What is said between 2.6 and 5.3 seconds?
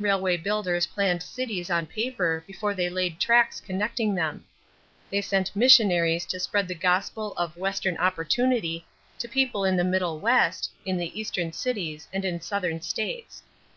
they laid tracks connecting them. They